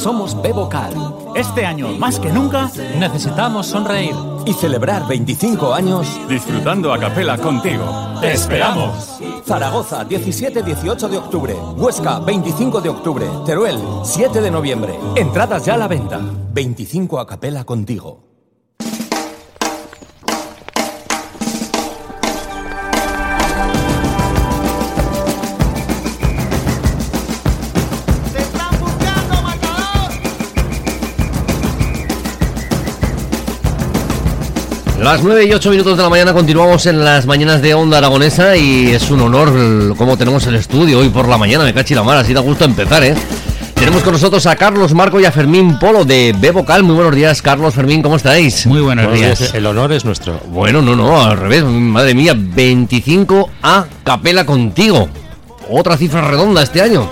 Somos 0.00 0.40
Bebocal 0.40 0.94
Este 1.34 1.66
año, 1.66 1.88
más 1.98 2.18
que 2.18 2.32
nunca, 2.32 2.70
necesitamos 2.98 3.66
sonreír 3.66 4.14
y 4.46 4.54
celebrar 4.54 5.06
25 5.06 5.74
años 5.74 6.08
disfrutando 6.26 6.94
a 6.94 6.98
capela 6.98 7.36
contigo. 7.36 7.84
¡Te 8.18 8.32
esperamos! 8.32 9.20
Zaragoza, 9.44 10.08
17-18 10.08 11.06
de 11.06 11.18
octubre. 11.18 11.54
Huesca, 11.76 12.18
25 12.20 12.80
de 12.80 12.88
octubre. 12.88 13.26
Teruel, 13.44 13.78
7 14.02 14.40
de 14.40 14.50
noviembre. 14.50 14.98
Entradas 15.16 15.66
ya 15.66 15.74
a 15.74 15.76
la 15.76 15.86
venta. 15.86 16.18
25 16.54 17.20
a 17.20 17.26
capela 17.26 17.64
contigo. 17.64 18.29
Las 35.00 35.22
9 35.22 35.46
y 35.46 35.52
8 35.52 35.70
minutos 35.70 35.96
de 35.96 36.02
la 36.02 36.10
mañana 36.10 36.32
continuamos 36.34 36.84
en 36.86 37.02
las 37.02 37.24
mañanas 37.26 37.62
de 37.62 37.72
Onda 37.72 37.98
Aragonesa 37.98 38.56
y 38.56 38.88
es 38.90 39.10
un 39.10 39.20
honor 39.22 39.48
el- 39.48 39.94
cómo 39.96 40.16
tenemos 40.18 40.46
el 40.46 40.56
estudio 40.56 40.98
hoy 40.98 41.08
por 41.08 41.26
la 41.26 41.38
mañana, 41.38 41.64
me 41.64 41.72
cachi 41.72 41.94
la 41.94 42.02
mar, 42.02 42.18
así 42.18 42.34
da 42.34 42.40
gusto 42.40 42.64
empezar, 42.66 43.02
¿eh? 43.04 43.14
Tenemos 43.74 44.02
con 44.02 44.12
nosotros 44.12 44.44
a 44.46 44.56
Carlos 44.56 44.92
Marco 44.92 45.18
y 45.18 45.24
a 45.24 45.32
Fermín 45.32 45.78
Polo 45.78 46.04
de 46.04 46.34
Bebocal. 46.38 46.82
Muy 46.82 46.94
buenos 46.96 47.14
días, 47.14 47.40
Carlos, 47.40 47.74
Fermín, 47.74 48.02
¿cómo 48.02 48.16
estáis? 48.16 48.66
Muy 48.66 48.82
buenos, 48.82 49.06
Buenos 49.06 49.20
días. 49.24 49.38
días, 49.38 49.54
El 49.54 49.64
honor 49.64 49.90
es 49.92 50.04
nuestro. 50.04 50.38
Bueno, 50.48 50.82
no, 50.82 50.94
no, 50.94 51.22
al 51.24 51.38
revés, 51.38 51.64
madre 51.64 52.12
mía, 52.14 52.34
25 52.36 53.48
a 53.62 53.86
capela 54.04 54.44
contigo. 54.44 55.08
Otra 55.70 55.96
cifra 55.96 56.20
redonda 56.28 56.62
este 56.62 56.82
año. 56.82 57.10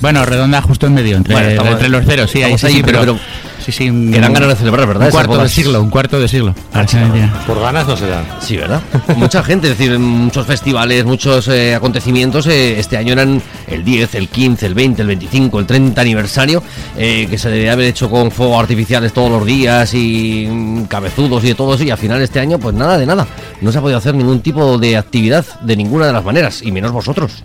Bueno, 0.00 0.24
redonda 0.24 0.62
justo 0.62 0.86
en 0.86 0.94
medio, 0.94 1.16
entre, 1.16 1.34
Bueno, 1.34 1.50
estamos- 1.50 1.72
entre 1.72 1.88
los 1.90 2.06
ceros, 2.06 2.30
sí, 2.30 2.42
ahí 2.42 2.56
sí, 2.56 2.66
ahí, 2.68 2.72
sí, 2.76 2.82
pero- 2.82 3.00
pero, 3.00 3.12
pero 3.14 3.47
sí, 3.72 3.84
sí, 3.84 3.90
un, 3.90 4.10
que 4.10 4.18
dan 4.20 4.32
ganas 4.32 4.48
de 4.48 4.56
celebrar, 4.56 4.86
¿verdad? 4.86 5.06
Un 5.06 5.12
cuarto 5.12 5.42
de 5.42 5.48
siglo, 5.48 5.82
un 5.82 5.90
cuarto 5.90 6.18
de 6.18 6.26
siglo. 6.26 6.54
Argentina. 6.72 7.44
Por 7.46 7.60
ganas 7.60 7.86
no 7.86 7.96
se 7.96 8.06
dan. 8.06 8.24
Sí, 8.40 8.56
¿verdad? 8.56 8.80
Mucha 9.16 9.42
gente, 9.42 9.70
es 9.70 9.76
decir, 9.76 9.98
muchos 9.98 10.46
festivales, 10.46 11.04
muchos 11.04 11.48
eh, 11.48 11.74
acontecimientos. 11.74 12.46
eh, 12.46 12.78
este 12.78 12.96
año 12.96 13.12
eran 13.12 13.42
el 13.66 13.84
10, 13.84 14.14
el 14.14 14.28
15, 14.28 14.66
el 14.66 14.74
20, 14.74 15.02
el 15.02 15.08
25, 15.08 15.60
el 15.60 15.66
30 15.66 16.00
aniversario, 16.00 16.62
eh, 16.96 17.26
que 17.28 17.36
se 17.36 17.50
debe 17.50 17.70
haber 17.70 17.86
hecho 17.88 18.08
con 18.08 18.30
fuegos 18.30 18.58
artificiales 18.60 19.12
todos 19.12 19.30
los 19.30 19.44
días 19.44 19.92
y 19.92 20.48
mm, 20.50 20.84
cabezudos 20.84 21.44
y 21.44 21.48
de 21.48 21.54
todo 21.54 21.74
eso. 21.74 21.84
Y 21.84 21.90
al 21.90 21.98
final 21.98 22.22
este 22.22 22.40
año, 22.40 22.58
pues 22.58 22.74
nada 22.74 22.96
de 22.96 23.04
nada. 23.04 23.26
No 23.60 23.70
se 23.70 23.78
ha 23.78 23.80
podido 23.82 23.98
hacer 23.98 24.14
ningún 24.14 24.40
tipo 24.40 24.78
de 24.78 24.96
actividad 24.96 25.44
de 25.60 25.76
ninguna 25.76 26.06
de 26.06 26.12
las 26.12 26.24
maneras, 26.24 26.62
y 26.62 26.72
menos 26.72 26.92
vosotros. 26.92 27.42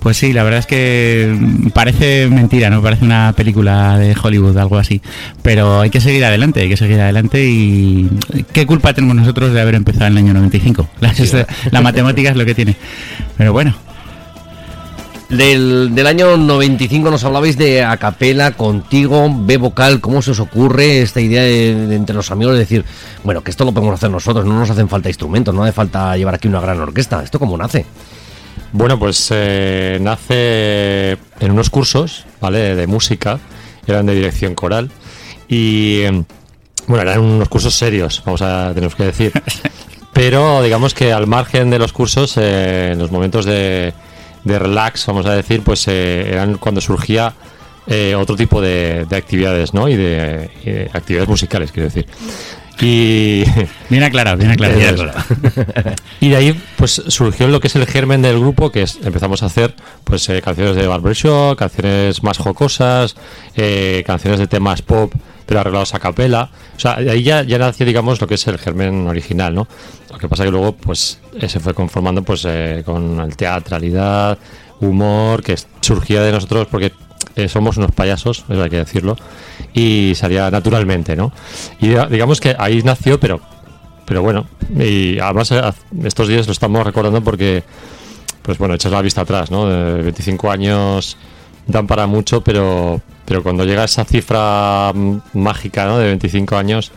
Pues 0.00 0.16
sí, 0.16 0.32
la 0.32 0.42
verdad 0.42 0.60
es 0.60 0.66
que 0.66 1.36
parece 1.74 2.26
mentira, 2.28 2.70
¿no? 2.70 2.80
Parece 2.82 3.04
una 3.04 3.34
película 3.36 3.98
de 3.98 4.16
Hollywood, 4.20 4.56
algo 4.56 4.78
así. 4.78 5.02
Pero 5.42 5.80
hay 5.80 5.90
que 5.90 6.00
seguir 6.00 6.24
adelante, 6.24 6.62
hay 6.62 6.68
que 6.70 6.76
seguir 6.78 6.98
adelante 7.00 7.44
y 7.44 8.08
¿qué 8.52 8.64
culpa 8.66 8.94
tenemos 8.94 9.14
nosotros 9.14 9.52
de 9.52 9.60
haber 9.60 9.74
empezado 9.74 10.06
en 10.06 10.12
el 10.12 10.18
año 10.18 10.34
95? 10.34 10.88
La, 11.00 11.12
la 11.70 11.80
matemática 11.82 12.30
es 12.30 12.36
lo 12.36 12.44
que 12.46 12.54
tiene. 12.54 12.76
Pero 13.36 13.52
bueno, 13.52 13.74
Del, 15.28 15.94
del 15.94 16.06
año 16.08 16.36
95 16.36 17.08
nos 17.10 17.22
hablabais 17.22 17.56
de 17.56 17.84
Acapela, 17.84 18.50
contigo, 18.52 19.28
B 19.32 19.58
vocal, 19.58 20.00
¿cómo 20.00 20.22
se 20.22 20.32
os 20.32 20.40
ocurre 20.40 21.02
esta 21.02 21.20
idea 21.20 21.42
de, 21.42 21.86
de 21.86 21.94
entre 21.94 22.16
los 22.16 22.32
amigos 22.32 22.54
de 22.54 22.60
decir, 22.60 22.84
bueno, 23.22 23.42
que 23.42 23.50
esto 23.52 23.64
lo 23.64 23.72
podemos 23.72 23.94
hacer 23.94 24.10
nosotros, 24.10 24.44
no 24.44 24.58
nos 24.58 24.70
hacen 24.70 24.88
falta 24.88 25.08
instrumentos, 25.08 25.54
no 25.54 25.62
hace 25.62 25.72
falta 25.72 26.16
llevar 26.16 26.34
aquí 26.34 26.48
una 26.48 26.60
gran 26.60 26.80
orquesta, 26.80 27.22
¿esto 27.22 27.38
cómo 27.38 27.56
nace? 27.56 27.86
Bueno, 28.72 28.98
pues 28.98 29.28
eh, 29.30 29.98
nace 30.00 31.18
en 31.40 31.50
unos 31.50 31.70
cursos, 31.70 32.24
¿vale? 32.40 32.76
De 32.76 32.86
música, 32.86 33.40
eran 33.86 34.06
de 34.06 34.14
dirección 34.14 34.54
coral. 34.54 34.90
Y 35.48 36.00
eh, 36.02 36.24
bueno, 36.86 37.02
eran 37.02 37.20
unos 37.20 37.48
cursos 37.48 37.74
serios, 37.74 38.22
vamos 38.24 38.42
a 38.42 38.72
tenemos 38.74 38.94
que 38.94 39.04
decir. 39.04 39.32
Pero 40.12 40.62
digamos 40.62 40.94
que 40.94 41.12
al 41.12 41.26
margen 41.26 41.70
de 41.70 41.78
los 41.78 41.92
cursos, 41.92 42.36
eh, 42.36 42.90
en 42.92 42.98
los 42.98 43.10
momentos 43.10 43.44
de, 43.44 43.92
de 44.44 44.58
relax, 44.58 45.06
vamos 45.06 45.26
a 45.26 45.34
decir, 45.34 45.62
pues 45.62 45.86
eh, 45.88 46.28
eran 46.30 46.56
cuando 46.56 46.80
surgía 46.80 47.34
eh, 47.86 48.14
otro 48.14 48.36
tipo 48.36 48.60
de, 48.60 49.06
de 49.08 49.16
actividades, 49.16 49.72
¿no? 49.72 49.88
Y 49.88 49.96
de, 49.96 50.50
y 50.62 50.70
de 50.70 50.90
actividades 50.92 51.28
musicales, 51.28 51.72
quiero 51.72 51.88
decir. 51.88 52.06
Y 52.80 53.44
bien 53.90 54.02
aclarado, 54.02 54.38
bien 54.38 54.50
aclarado. 54.50 54.80
Y 56.20 56.28
de 56.28 56.36
ahí 56.36 56.62
pues 56.76 57.02
surgió 57.08 57.48
lo 57.48 57.60
que 57.60 57.68
es 57.68 57.76
el 57.76 57.86
germen 57.86 58.22
del 58.22 58.38
grupo, 58.38 58.70
que 58.70 58.82
es, 58.82 58.98
empezamos 59.02 59.42
a 59.42 59.46
hacer 59.46 59.74
pues 60.04 60.28
eh, 60.28 60.42
canciones 60.42 60.76
de 60.76 60.86
barbershop, 60.86 61.56
canciones 61.56 62.22
más 62.22 62.38
jocosas, 62.38 63.16
eh, 63.56 64.02
canciones 64.06 64.38
de 64.38 64.46
temas 64.46 64.82
pop, 64.82 65.12
pero 65.46 65.60
arreglados 65.60 65.94
a 65.94 65.98
capela. 65.98 66.50
O 66.76 66.78
sea, 66.78 66.96
de 66.96 67.10
ahí 67.10 67.22
ya, 67.22 67.42
ya 67.42 67.58
nació, 67.58 67.84
digamos, 67.84 68.20
lo 68.20 68.26
que 68.26 68.34
es 68.34 68.46
el 68.46 68.58
germen 68.58 69.06
original, 69.08 69.54
¿no? 69.54 69.66
Lo 70.10 70.18
que 70.18 70.28
pasa 70.28 70.44
que 70.44 70.50
luego 70.50 70.72
pues 70.72 71.20
eh, 71.40 71.48
se 71.48 71.58
fue 71.58 71.74
conformando 71.74 72.22
pues 72.22 72.44
eh, 72.48 72.82
con 72.84 73.18
el 73.20 73.36
teatralidad, 73.36 74.38
humor, 74.80 75.42
que 75.42 75.56
surgía 75.80 76.22
de 76.22 76.32
nosotros 76.32 76.68
porque 76.70 76.92
eh, 77.36 77.48
somos 77.48 77.76
unos 77.76 77.92
payasos, 77.92 78.44
eso 78.48 78.62
hay 78.62 78.70
que 78.70 78.76
decirlo, 78.78 79.16
y 79.74 80.12
salía 80.16 80.50
naturalmente, 80.50 81.16
¿no? 81.16 81.32
Y 81.80 81.88
diga- 81.88 82.08
digamos 82.08 82.40
que 82.40 82.54
ahí 82.58 82.82
nació, 82.82 83.18
pero 83.20 83.40
pero 84.04 84.22
bueno, 84.22 84.46
y 84.76 85.20
además 85.20 85.52
eh, 85.52 85.62
estos 86.02 86.26
días 86.26 86.46
lo 86.46 86.52
estamos 86.52 86.84
recordando 86.84 87.22
porque, 87.22 87.62
pues 88.42 88.58
bueno, 88.58 88.74
echas 88.74 88.90
la 88.90 89.02
vista 89.02 89.20
atrás, 89.20 89.50
¿no? 89.52 89.68
De 89.68 90.02
25 90.02 90.50
años 90.50 91.16
dan 91.68 91.86
para 91.86 92.08
mucho, 92.08 92.40
pero, 92.42 93.00
pero 93.24 93.44
cuando 93.44 93.64
llega 93.64 93.84
esa 93.84 94.04
cifra 94.04 94.90
mágica, 95.32 95.86
¿no? 95.86 95.98
De 95.98 96.06
25 96.06 96.56
años, 96.56 96.90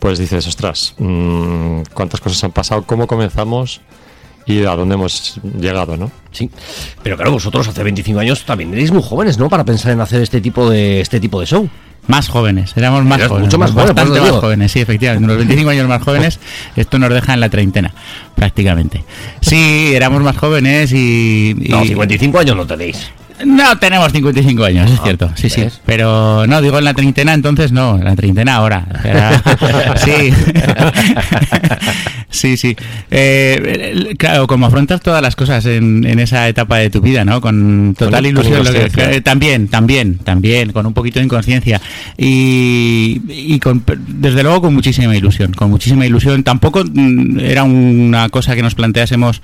pues 0.00 0.18
dices, 0.18 0.48
ostras, 0.48 0.94
mm, 0.98 1.82
cuántas 1.94 2.20
cosas 2.20 2.42
han 2.42 2.50
pasado, 2.52 2.82
cómo 2.84 3.06
comenzamos 3.06 3.80
y 4.48 4.64
a 4.64 4.74
dónde 4.74 4.94
hemos 4.94 5.38
llegado, 5.60 5.96
¿no? 5.96 6.10
Sí, 6.32 6.50
pero 7.02 7.16
claro, 7.16 7.32
vosotros 7.32 7.68
hace 7.68 7.82
25 7.82 8.18
años 8.20 8.44
también 8.44 8.72
erais 8.72 8.90
muy 8.90 9.02
jóvenes, 9.02 9.38
¿no? 9.38 9.48
Para 9.48 9.64
pensar 9.64 9.92
en 9.92 10.00
hacer 10.00 10.22
este 10.22 10.40
tipo 10.40 10.68
de, 10.70 11.00
este 11.00 11.20
tipo 11.20 11.38
de 11.40 11.46
show. 11.46 11.68
Más 12.06 12.28
jóvenes, 12.28 12.72
éramos 12.74 13.04
más 13.04 13.18
Eras 13.18 13.28
jóvenes. 13.28 13.46
mucho 13.48 13.58
más 13.58 13.70
joven, 13.72 13.86
por 13.88 13.94
bastante 13.96 14.20
más 14.20 14.40
jóvenes, 14.40 14.72
sí, 14.72 14.80
efectivamente. 14.80 15.26
Los 15.28 15.36
25 15.36 15.70
años 15.70 15.88
más 15.88 16.02
jóvenes, 16.02 16.40
esto 16.76 16.98
nos 16.98 17.10
deja 17.12 17.34
en 17.34 17.40
la 17.40 17.50
treintena, 17.50 17.92
prácticamente. 18.34 19.04
Sí, 19.42 19.92
éramos 19.94 20.22
más 20.22 20.36
jóvenes 20.38 20.90
y. 20.92 21.54
y- 21.60 21.68
No, 21.68 21.84
55 21.84 22.38
años 22.38 22.56
no 22.56 22.66
tenéis. 22.66 23.10
No 23.44 23.78
tenemos 23.78 24.12
55 24.12 24.64
años, 24.64 24.90
es 24.90 25.00
cierto, 25.02 25.30
sí, 25.36 25.48
sí. 25.48 25.64
Pero 25.86 26.46
no, 26.46 26.60
digo 26.60 26.78
en 26.78 26.84
la 26.84 26.94
treintena 26.94 27.34
entonces 27.34 27.72
no, 27.72 27.96
en 27.98 28.04
la 28.04 28.16
treintena 28.16 28.54
ahora. 28.56 28.86
Sí. 30.04 30.32
sí, 32.30 32.56
sí. 32.56 32.76
Eh, 33.10 34.14
claro, 34.18 34.46
como 34.46 34.66
afrontas 34.66 35.00
todas 35.00 35.22
las 35.22 35.34
cosas 35.36 35.64
en, 35.66 36.04
en 36.06 36.18
esa 36.18 36.48
etapa 36.48 36.76
de 36.78 36.90
tu 36.90 37.00
vida, 37.00 37.24
¿no? 37.24 37.40
Con 37.40 37.94
total 37.98 38.24
Con- 38.24 38.34
con 38.34 38.44
ilusión. 38.46 38.64
lo 38.64 38.70
que- 38.72 38.78
inconsciencia. 38.78 39.12
eh, 39.12 39.20
también, 39.20 39.68
también, 39.68 40.18
también, 40.18 40.72
con 40.72 40.86
un 40.86 40.92
poquito 40.94 41.18
de 41.18 41.24
inconsciencia. 41.26 41.80
Y, 42.16 43.20
y 43.28 43.58
con, 43.60 43.82
desde 44.08 44.42
luego 44.42 44.62
con 44.62 44.74
muchísima 44.74 45.16
ilusión, 45.16 45.52
con 45.52 45.70
muchísima 45.70 46.06
ilusión. 46.06 46.42
Tampoco 46.44 46.84
mm, 46.84 47.40
era 47.40 47.64
una 47.64 48.28
cosa 48.28 48.54
que 48.54 48.62
nos 48.62 48.74
planteásemos 48.74 49.42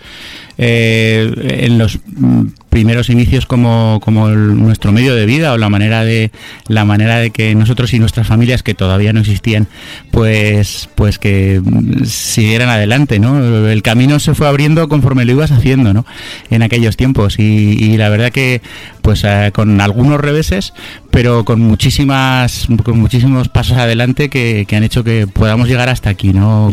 eh, 0.58 1.60
en 1.64 1.78
los 1.78 1.98
mm, 2.16 2.42
primeros 2.74 3.08
inicios 3.08 3.46
como, 3.46 4.00
como 4.02 4.30
nuestro 4.30 4.90
medio 4.90 5.14
de 5.14 5.26
vida 5.26 5.52
o 5.52 5.58
la 5.58 5.68
manera 5.68 6.04
de 6.04 6.32
la 6.66 6.84
manera 6.84 7.20
de 7.20 7.30
que 7.30 7.54
nosotros 7.54 7.94
y 7.94 8.00
nuestras 8.00 8.26
familias 8.26 8.64
que 8.64 8.74
todavía 8.74 9.12
no 9.12 9.20
existían, 9.20 9.68
pues 10.10 10.88
pues 10.96 11.20
que 11.20 11.62
siguieran 12.04 12.68
adelante, 12.70 13.20
¿no? 13.20 13.68
El 13.68 13.80
camino 13.82 14.18
se 14.18 14.34
fue 14.34 14.48
abriendo 14.48 14.88
conforme 14.88 15.24
lo 15.24 15.30
ibas 15.30 15.52
haciendo, 15.52 15.94
¿no? 15.94 16.04
En 16.50 16.62
aquellos 16.62 16.96
tiempos 16.96 17.38
y, 17.38 17.96
la 17.96 18.08
verdad 18.08 18.32
que 18.32 18.60
pues 19.02 19.22
eh, 19.22 19.52
con 19.54 19.80
algunos 19.80 20.20
reveses, 20.20 20.72
pero 21.14 21.44
con 21.44 21.60
muchísimas 21.60 22.66
con 22.82 22.98
muchísimos 22.98 23.48
pasos 23.48 23.76
adelante 23.76 24.28
que, 24.28 24.66
han 24.72 24.82
hecho 24.82 25.04
que 25.04 25.28
podamos 25.28 25.68
llegar 25.68 25.88
hasta 25.88 26.10
aquí, 26.10 26.32
¿no? 26.32 26.68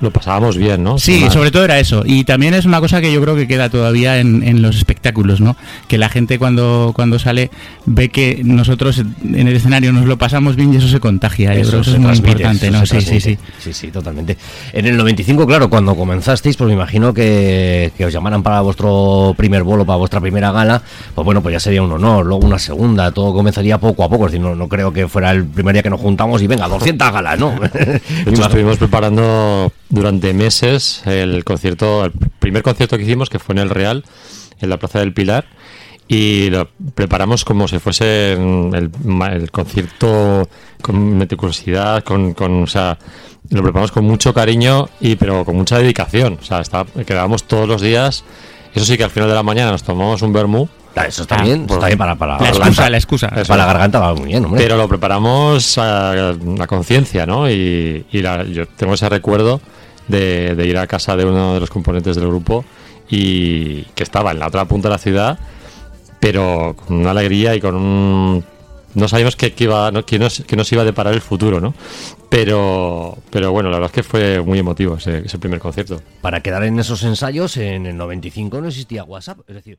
lo, 0.00 0.10
pasábamos 0.10 0.56
bien, 0.56 0.82
¿no? 0.82 0.98
Sí, 0.98 1.24
sobre 1.30 1.52
todo 1.52 1.64
era 1.64 1.78
eso. 1.78 2.02
Y 2.04 2.24
también 2.24 2.54
es 2.54 2.64
una 2.64 2.80
cosa 2.80 3.00
que 3.00 3.12
yo 3.12 3.22
creo 3.22 3.36
que 3.36 3.46
queda 3.46 3.70
todavía 3.70 4.18
en, 4.18 4.42
en 4.42 4.62
los 4.62 4.76
espectáculos, 4.76 5.40
¿no? 5.40 5.56
Que 5.86 5.96
la 5.96 6.08
gente 6.08 6.40
cuando, 6.40 6.90
cuando 6.92 7.20
sale 7.20 7.52
ve 7.86 8.08
que 8.08 8.42
nosotros 8.44 8.98
en 8.98 9.46
el 9.46 9.54
escenario 9.54 9.92
nos 9.92 10.06
lo 10.06 10.18
pasamos 10.18 10.56
bien 10.56 10.74
y 10.74 10.78
eso 10.78 10.88
se 10.88 10.98
contagia. 10.98 11.54
Eso, 11.54 11.80
es 11.80 11.96
muy 11.96 12.16
importante, 12.16 12.72
¿no? 12.72 12.84
Sí, 12.86 13.00
sí, 13.00 13.20
sí. 13.20 13.38
Sí, 13.60 13.72
sí, 13.72 13.92
totalmente. 13.92 14.36
En 14.72 14.86
el 14.86 14.96
95, 14.96 15.46
claro, 15.46 15.70
cuando 15.70 15.94
comenzasteis, 15.94 16.56
pues 16.56 16.66
me 16.66 16.74
imagino 16.74 17.14
que, 17.14 17.92
que 17.96 18.04
os 18.06 18.12
llamaran 18.12 18.42
para 18.42 18.60
vuestro 18.60 19.34
primer 19.36 19.62
bolo, 19.62 19.86
para 19.86 19.98
vuestra 19.98 20.20
primera 20.20 20.50
gala, 20.50 20.82
pues 21.14 21.24
bueno, 21.24 21.42
pues 21.42 21.52
ya 21.52 21.60
sería 21.60 21.80
un 21.80 21.92
honor, 21.92 22.26
luego 22.26 22.44
una 22.44 22.58
segunda, 22.58 23.12
todo 23.12 23.32
comenzaría 23.32 23.78
poco 23.84 24.04
a 24.04 24.08
poco, 24.08 24.26
es 24.26 24.32
decir, 24.32 24.44
no, 24.44 24.54
no 24.54 24.68
creo 24.68 24.92
que 24.92 25.06
fuera 25.08 25.30
el 25.30 25.44
primer 25.44 25.74
día 25.74 25.82
que 25.82 25.90
nos 25.90 26.00
juntamos 26.00 26.42
y 26.42 26.46
venga, 26.46 26.66
200 26.66 27.12
galas, 27.12 27.38
¿no? 27.38 27.54
estuvimos 28.26 28.78
preparando 28.78 29.72
durante 29.88 30.32
meses 30.32 31.02
el 31.06 31.44
concierto, 31.44 32.04
el 32.06 32.12
primer 32.38 32.62
concierto 32.62 32.96
que 32.96 33.04
hicimos, 33.04 33.30
que 33.30 33.38
fue 33.38 33.54
en 33.54 33.60
el 33.60 33.70
Real, 33.70 34.04
en 34.60 34.70
la 34.70 34.78
Plaza 34.78 35.00
del 35.00 35.12
Pilar, 35.12 35.46
y 36.08 36.50
lo 36.50 36.68
preparamos 36.94 37.44
como 37.44 37.68
si 37.68 37.78
fuese 37.78 38.32
el, 38.32 38.90
el 39.32 39.50
concierto 39.50 40.48
con 40.82 41.16
meticulosidad, 41.16 42.02
con, 42.04 42.34
con, 42.34 42.64
o 42.64 42.66
sea, 42.66 42.98
lo 43.50 43.62
preparamos 43.62 43.92
con 43.92 44.04
mucho 44.04 44.34
cariño 44.34 44.88
y 45.00 45.16
pero 45.16 45.44
con 45.44 45.56
mucha 45.56 45.78
dedicación, 45.78 46.38
o 46.40 46.44
sea, 46.44 46.60
está, 46.60 46.84
quedábamos 47.06 47.44
todos 47.44 47.68
los 47.68 47.80
días, 47.80 48.24
eso 48.74 48.84
sí 48.84 48.96
que 48.96 49.04
al 49.04 49.10
final 49.10 49.28
de 49.28 49.34
la 49.34 49.42
mañana 49.42 49.70
nos 49.70 49.82
tomamos 49.82 50.22
un 50.22 50.32
vermú 50.32 50.68
eso 51.02 51.22
está 51.22 51.42
bien, 51.42 51.66
está 51.68 51.86
bien 51.86 51.98
para, 51.98 52.14
para 52.16 52.38
la, 52.38 52.48
excusa, 52.48 52.90
la 52.90 52.96
excusa. 52.96 53.28
Para 53.28 53.56
la 53.56 53.66
garganta 53.66 53.98
va 53.98 54.14
muy 54.14 54.28
bien, 54.28 54.44
hombre. 54.44 54.62
Pero 54.62 54.76
lo 54.76 54.88
preparamos 54.88 55.76
a, 55.78 56.34
la 56.56 56.66
conciencia, 56.66 57.26
¿no? 57.26 57.50
Y, 57.50 58.06
yo 58.12 58.68
tengo 58.68 58.94
ese 58.94 59.08
recuerdo 59.08 59.60
de, 60.08 60.56
ir 60.64 60.78
a 60.78 60.86
casa 60.86 61.16
de 61.16 61.24
uno 61.24 61.54
de 61.54 61.60
los 61.60 61.70
componentes 61.70 62.16
del 62.16 62.28
grupo 62.28 62.64
y 63.10 63.82
que 63.94 64.02
estaba 64.02 64.30
en 64.30 64.38
la 64.38 64.46
otra 64.46 64.64
punta 64.66 64.88
de 64.88 64.94
la 64.94 64.98
ciudad, 64.98 65.38
pero 66.20 66.76
con 66.76 66.98
una 66.98 67.10
alegría 67.10 67.54
y 67.54 67.60
con 67.60 67.74
un 67.74 68.44
no 68.94 69.08
sabíamos 69.08 69.34
que, 69.34 69.52
iba, 69.58 69.90
que, 70.04 70.20
nos, 70.20 70.44
que 70.46 70.54
nos 70.54 70.70
iba 70.72 70.82
a 70.82 70.84
deparar 70.84 71.14
el 71.14 71.20
futuro, 71.20 71.60
¿no? 71.60 71.74
Pero, 72.28 73.18
pero 73.30 73.50
bueno, 73.50 73.68
la 73.68 73.78
verdad 73.78 73.90
es 73.90 73.94
que 73.94 74.08
fue 74.08 74.40
muy 74.40 74.60
emotivo 74.60 74.96
ese, 74.96 75.18
ese 75.26 75.38
primer 75.38 75.58
concierto. 75.58 76.00
Para 76.20 76.40
quedar 76.40 76.62
en 76.62 76.78
esos 76.78 77.02
ensayos, 77.02 77.56
en 77.56 77.86
el 77.86 77.96
95 77.96 78.60
no 78.60 78.68
existía 78.68 79.02
WhatsApp, 79.02 79.40
es 79.48 79.56
decir... 79.56 79.78